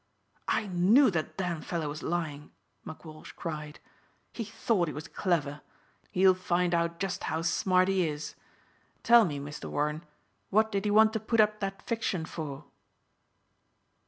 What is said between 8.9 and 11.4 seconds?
Tell me, Mr. Warren, what did he want to put